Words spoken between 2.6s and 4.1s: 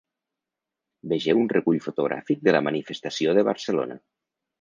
manifestació de Barcelona.